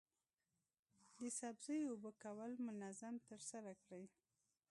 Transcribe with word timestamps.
د 1.19 1.21
سبزیو 1.39 1.89
اوبه 1.91 2.11
کول 2.23 2.51
منظم 2.67 3.15
ترسره 3.27 3.73
کړئ. 3.83 4.05